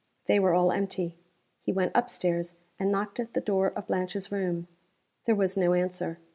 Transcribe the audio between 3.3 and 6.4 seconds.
the door of Blanche's room. There was no answer.